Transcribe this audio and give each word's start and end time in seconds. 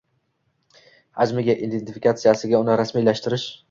hajmiga, 1.25 1.59
identifikatsiyasiga, 1.69 2.67
uni 2.67 2.83
rasmiylashtirish 2.87 3.51